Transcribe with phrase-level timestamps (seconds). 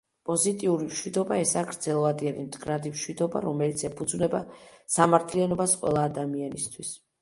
[0.27, 4.45] პოზიტიური მშვიდობა ესაა გრძელვადიანი, მდგრადი მშვიდობა, რომელიც ეფუძნება
[4.99, 6.97] სამართლიანობას ყველა ადამიანისთვის.